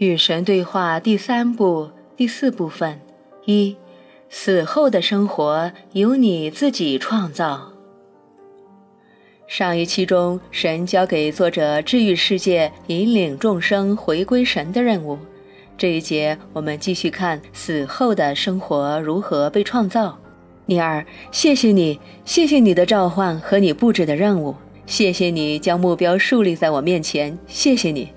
[0.00, 2.98] 与神对话第三部第四部分
[3.44, 3.76] 一，
[4.30, 7.70] 死后的生活由你自己创造。
[9.46, 15.18] 上一期中，神交给作者治愈世界、引领众生回归神的任务。
[15.76, 20.18] 这一节我们继续看死后的生活如何被创造。
[20.64, 24.54] 尼尔，谢谢你，谢谢你的召唤和你布置的任务，
[24.86, 28.08] 谢谢你将目标树立在我面前，谢谢你。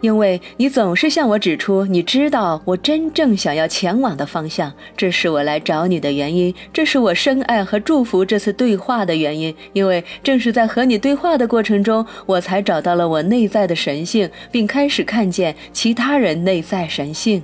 [0.00, 9.52] 因为你总是向我指出，你知道我真正想要前往的方向，这是我来找你的原因，这是我深爱和祝福这次对话的原因。
[9.72, 17.42] 因为正是在和你对话的过程中，我才找到了我内在的神性，并开始看见其他人内在神性。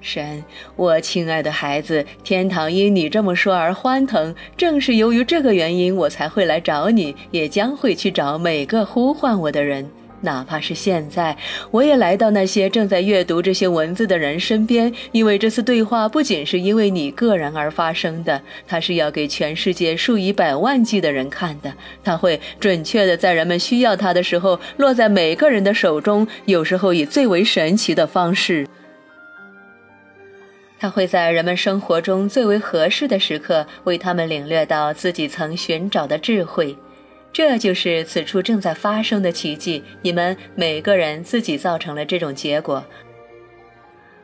[0.00, 0.42] 神，
[0.74, 4.34] 我亲爱的孩子，天堂因你这么说而欢腾。
[4.56, 9.88] 正是由于这个原因，我才会来找你，也将会去找每个呼唤我的人。
[10.22, 11.36] 哪怕是现在，
[11.70, 21.72] 我也来到那些正在阅读这些文字的人身边，因为这次对话不仅是因为你个人而发生的，它是要给全世界数以百万计的人看的。
[22.02, 28.66] 它会准确的在人们需要它的时候，落在每个人的手中，有时候以最为神奇的方式。
[30.78, 36.76] 它会在人们生活中最为合适的时刻，为他们领略到自己曾寻找的智慧。
[37.32, 39.82] 这就是此处正在发生的奇迹。
[40.02, 42.84] 你们每个人自己造成了这种结果，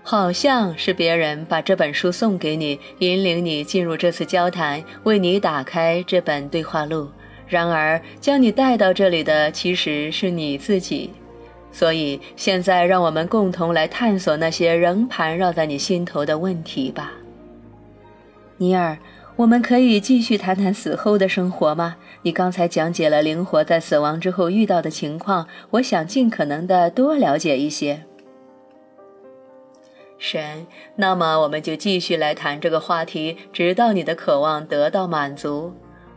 [0.03, 7.09] 好像是别人把这本书送给你，引领你进入这次交谈，为你打开这本对话录。
[7.47, 11.11] 然而，将你带到这里的其实是你自己。
[11.73, 17.13] 所以，现在让我们共同来探索那些仍盘绕在你心头的问题吧，
[18.59, 18.99] 尼尔。
[19.39, 21.95] 我们可以继续谈谈死后的生活吗？
[22.23, 28.03] 你刚才讲解了灵活在死亡之后遇到的情况，我想尽可能的多了解一些。
[30.19, 35.73] 神，那么我们就继续来谈这个话题，直到你的渴望得到满足。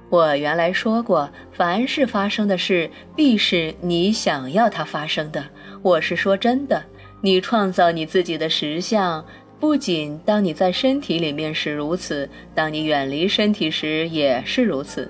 [0.10, 5.46] 我原来说过，凡是发生的事，必是你想要它发生的。
[5.84, 6.84] 我是说真的，
[7.22, 9.24] 你创造你自己的实相。
[9.62, 15.10] 不仅当你在身体里面是如此，当你远离身体时也是如此。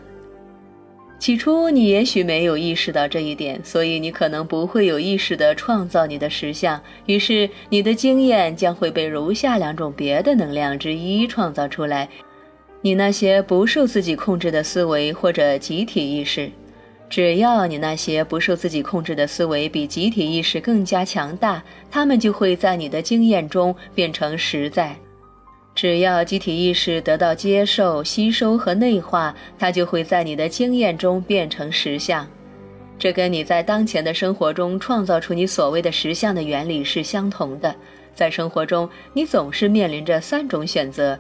[1.18, 6.82] 起初你也许没有意识到这一点，所以你可能不会有意识地创造你的实相。
[7.06, 12.10] 于是你的经验将会被如下两种别的能量之一创造出来：
[12.82, 16.52] 你那些不受自己控制的思维或者集体意识。
[17.12, 21.62] 只要你那些不受自己控制的思维比集体意识更加强大，
[21.92, 24.96] 他们就会在你的经验中变成实在。
[25.76, 32.26] 只要集体意识得到接受、吸收和内化，它就会在你的经验中变成实相。
[32.98, 37.76] 这跟你在当前的生活中创造出你所谓的实相的原理是相同的。
[38.16, 41.20] 在生活中，你总是面临着三种选择。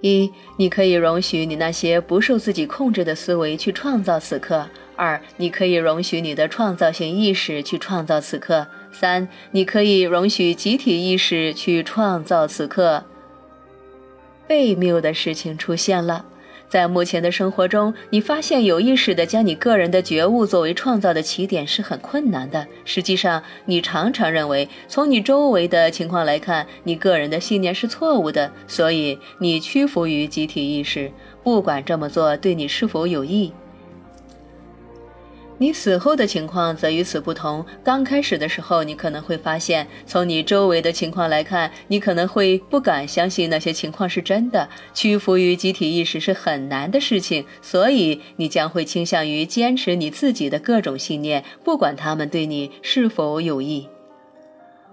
[0.00, 4.66] 一，你可以容许你那些不受自己控制的思维去创造此刻；
[4.96, 13.04] 二，你可以容许你的创造性意识去创造此刻；三，你可以容许集体意识去创造此刻。
[14.46, 16.24] 被谬的事情出现了。
[16.70, 22.64] 在目前的生活中，你发现有意识地将你个人的觉悟作为创造的起点是很困难的。
[22.84, 31.10] 实际上，你常常认为，从你周围的情况来看，你个人的信念是错误的，所以你屈服于集体意识，
[31.42, 33.52] 不管这么做对你是否有益。
[35.62, 37.62] 你死后的情况则与此不同。
[37.84, 44.66] 刚开始的时候，你可能会发现，从你周围的情况来看，你可能会不敢相信那些情况是真的。
[44.94, 53.86] 屈服于集体意识是很难的事情，所以你将会倾向于坚持你自己的各种信念，不管他们对你是否有益。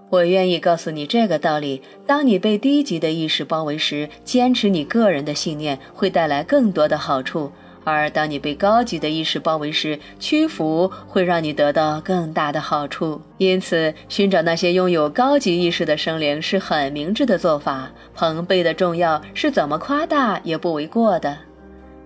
[0.10, 7.54] 我愿意告诉你这个道理：当你被低级的意识包围时，坚持你个人的信念会带来更多的好处。
[7.90, 13.22] 而当你被高级的意识包围时，屈服会让你得到更大的好处。
[13.38, 17.90] 因此，寻找那些拥有高级意识的生灵是很明智的做法。
[18.14, 21.38] 朋辈的重要是怎么夸大也不为过的。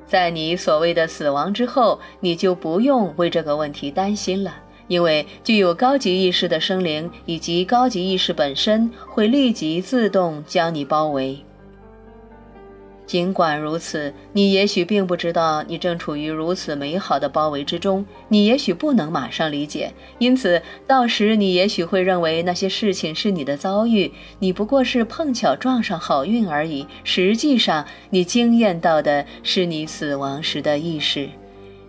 [0.05, 4.53] 在你所谓的死亡之后，你就不用为这个问题担心了，
[4.87, 11.43] 因为具有高级意识的生灵以及高级意识本身会立即自动将你包围。
[13.11, 18.05] 尽管如此，你也许并不知道你正处于如此美好的包围之中。
[18.29, 24.09] 你也许不能马上理解，因此到时你也许会认为那些事情是你的遭遇，
[24.39, 26.87] 你不过是碰巧撞上好运而已。
[27.03, 31.27] 实际上，你惊艳到的是你死亡时的意识。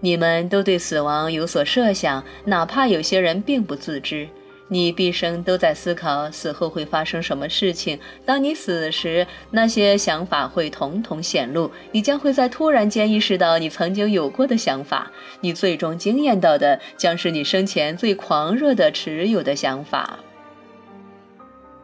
[0.00, 4.28] 你们都对死亡有所设想，哪怕有些人并不自知。
[4.72, 7.98] 你毕生都在思考死后会发生什么事情。
[8.24, 11.70] 当你死时，那些想法会统统显露。
[11.90, 15.12] 你将会在突然间意识到你曾经有过的想法。
[15.42, 20.20] 你最终惊艳到的，将是你生前最狂热的持有的想法。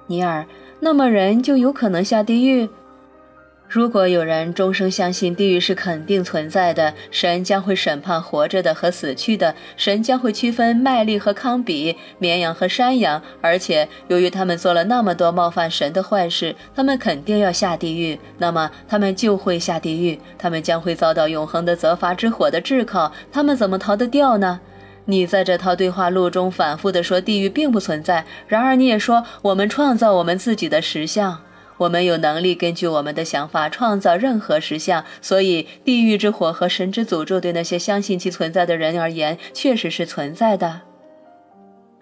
[0.07, 0.47] 尼尔，
[0.81, 2.71] 那么人就有可能下地狱？
[3.69, 18.19] 如果有人终生相信地狱是肯定存在的，神将会审判活着的和死去的，神将会区分麦粒和糠比、绵羊和山羊，而且由于他们做了那么多冒犯神的坏事，他们肯定要下地狱。
[18.39, 24.61] 那么他们就会下地狱，他们将会遭到永恒的责罚之火的炙烤，他们怎么逃得掉呢？
[25.05, 31.39] 你在这套对话录中反复地说地狱并不存在，然而你也说我们创造我们自己的实相。
[31.79, 40.83] 我们有能力根据我们的想法创造任何实相，所以地狱之火和神之诅咒对那些相信其存在的人而言确实是存在的。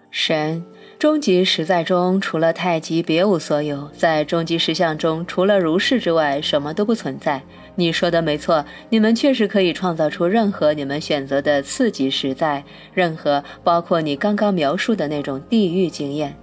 [0.09, 0.65] 神
[0.97, 7.41] 终极实在中除了太极别无所有，在终极实相中除了如是之外什么都不存在。
[7.75, 12.63] 你说的没错，你们确实可以创造出任何你们选择的次级实在，
[12.93, 16.35] 任何包括你刚刚描述的那种地狱经验。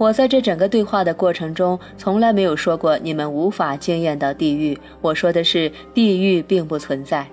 [0.00, 4.78] 我在这整个对话的过程中，从来没有说过你们无法惊艳到地狱。
[5.02, 7.26] 我说的是，地狱并不存在。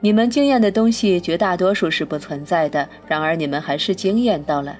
[0.00, 4.74] 你们惊艳的东西绝大多数是不存在的，然而你们还是惊艳到了。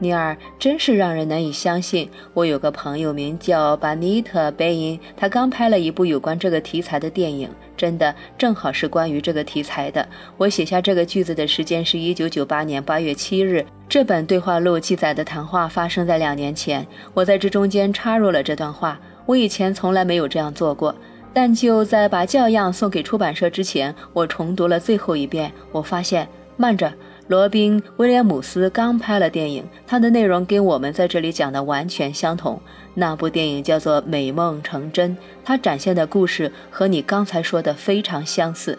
[0.00, 2.10] 尼尔，真是让人难以相信。
[2.34, 7.48] 我有个朋友名叫巴尼特·贝因，他刚拍了一部有关这个题材的电影。
[7.76, 10.06] 真的，正好是关于这个题材的。
[10.36, 13.64] 我写下这个句子的时间是一九九八年八月七日。
[13.88, 16.86] 这本对话录记载的谈话发生在两年前。
[17.14, 18.98] 我在这中间插入了这段话。
[19.26, 20.94] 我以前从来没有这样做过。
[21.32, 25.52] 但就在把教样送给出版社之前，我重读了最后一遍。
[25.70, 26.26] 我发现，
[26.56, 26.92] 慢着。
[27.30, 32.60] 罗宾·威廉姆斯刚拍了电影，他的内容跟我们在这里讲的完全相同。
[32.94, 38.76] 那部电影叫做《美梦成真》，它展现的故事和你刚才说的非常相似。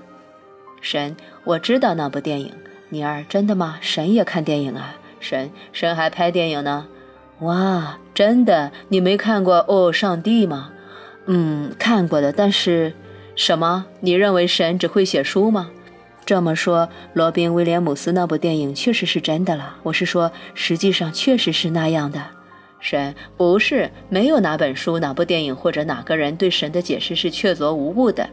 [0.82, 1.16] 神，
[1.46, 2.52] 我知道那部电影。
[2.90, 3.78] 尼尔，真的吗？
[3.80, 4.98] 神也看电影啊？
[5.22, 6.88] 神，神还拍电影呢？
[7.40, 8.74] 哇，真的？
[8.90, 10.72] 你没看过《哦，上帝》吗？
[11.26, 12.34] 嗯，看过的。
[12.34, 12.92] 但是，
[13.34, 13.86] 什么？
[14.02, 15.70] 你认为神只会写书吗？
[16.26, 19.76] 这么说，罗宾·威廉姆斯那部电影确实是真的了。
[19.84, 22.22] 我是说，实际上确实是那样的。
[22.80, 28.28] 神不是没有哪本书、哪部电影或者哪个人对神的解释是确凿无误的。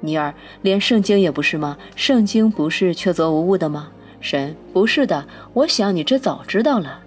[0.00, 0.32] 尼尔，
[0.62, 1.76] 连圣经也不是吗？
[1.96, 3.88] 圣经不是确凿无误的吗？
[4.20, 5.26] 神不是的。
[5.52, 7.00] 我想你这早知道了。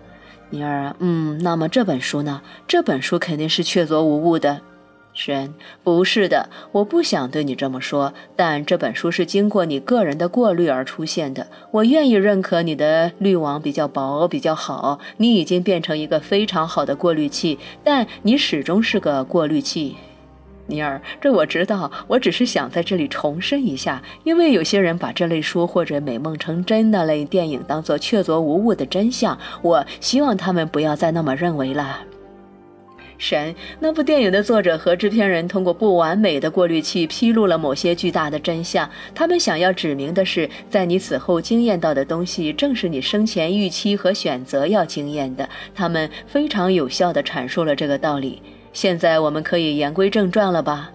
[0.50, 2.42] 尼尔，嗯，那么这本书呢？
[2.68, 4.62] 这本书肯定是确凿无误的。
[5.16, 11.48] 神不是的，我不想对你这么说，但这本书是经过你个人的过滤而出现的。
[11.72, 15.00] 我愿意认可你的滤网比较薄，比较好。
[15.18, 19.96] 你已经变成一个非常好的过滤器，但你始终是个过滤器，
[20.68, 21.02] 尼尔。
[21.22, 29.40] 这我知道，我只是想在这里重申一下，因为有些人把这类书或者美梦成真那类电影当作确凿无误的真相。
[29.62, 32.00] 我希望他们不要再那么认为了。
[33.18, 38.90] 神，那部电影的作者和制片人通过不完美的过滤器披露了某些巨大的真相。
[39.14, 45.48] 他们想要指明的是，在你死后惊艳到的东西，正是你生前预期和选择要惊艳的。
[45.74, 48.42] 他们非常有效地阐述了这个道理。
[48.74, 50.92] 现在我们可以言归正传了吧？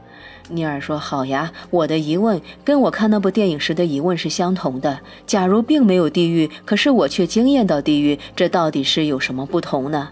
[0.51, 5.01] 尼尔说：“好呀。”我的疑问跟我看那部电影时的疑问是相同的。
[5.27, 10.11] 假如并没有地狱，可是我却惊艳到地狱，这到底是有什么不同呢？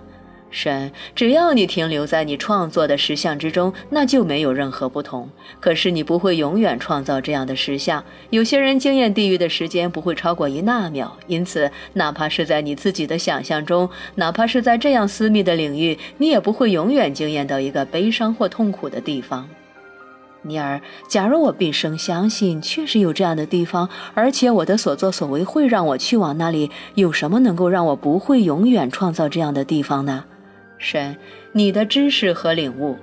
[0.50, 5.28] 神，只要你停留在你创作的实像之中，那就没有任何不同。
[5.60, 8.02] 可是你不会永远创造这样的实像。
[8.30, 19.48] 有些人经验地狱的时间不会超过一纳秒，因此，哪怕是在你自己的想象中，哪怕是在这样私密的领域，你也不会永远经验到一个悲伤或痛苦的地方。
[20.42, 30.24] 尼尔，假如我毕生相信确实有这样的地方，而且我的所作所为会让我去往那里，有什么能够让我不会永远创造这样的地方呢？
[30.78, 31.16] 神，
[31.52, 32.98] 你的知识和领悟，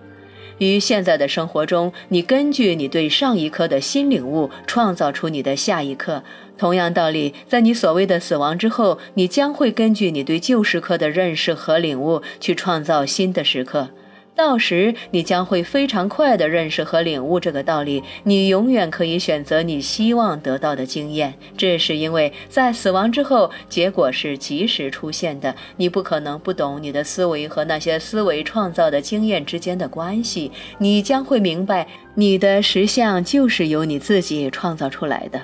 [0.57, 6.23] 于现在的生活中，你根据你对上一刻的新领悟，创造出你的下一刻。
[6.57, 13.89] 同样道理，在你所谓的死亡之后，你将会根据你对旧时刻的认识和领悟，去创造新的时刻。
[14.35, 18.03] 到时，你将会非常快地认识和领悟这个道理。
[18.23, 25.55] 你永远可以选择你希望得到的经验，这是因为在死亡之后，结果是及时出现的。
[25.77, 30.51] 你不可能不懂你的思维和那些思维创造的经验之间的关系。
[30.79, 35.39] 你将会明白，你的实相就是由你自己创造出来的。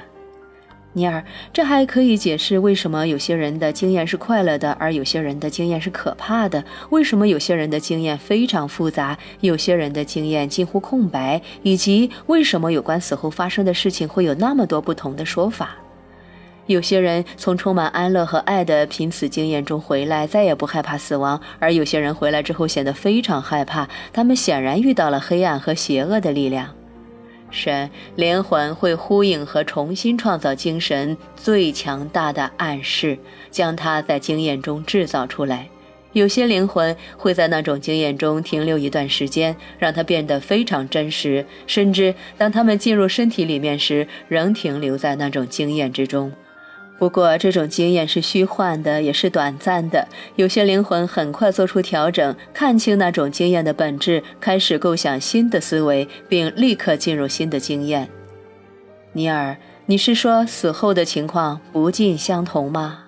[0.94, 15.78] 尼尔，这还可以解释为什么有些人的经验是快乐的，而有些人的经验是可怕的；为什么有些人的经验非常复杂，有些人的经验近乎空白，以及为什么有关死后发生的事情会有那么多不同的说法。
[16.68, 26.76] 有些人从充满安乐和爱的濒死经验中回来，再也不害怕死亡；而有些人回来之后显得非常害怕，他们显然遇到了黑暗和邪恶的力量。
[27.52, 33.18] 神连环会呼应和重新创造精神最强大的暗示，
[33.50, 35.70] 将它在经验中制造出来。
[36.14, 46.34] 有些灵魂会在那种经验中停留一段时间，让它变得非常真实，甚至当他们进入身体里面时，仍停留在那种经验之中。
[47.02, 50.08] 不过，这种经验是虚幻的，也是短暂的。
[50.36, 58.08] 有些灵魂很快做出调整，看清那种经验的本质，开始构想新的思维，并立刻进入新的经验。
[59.14, 63.06] 尼尔，你是说死后的情况不尽相同吗？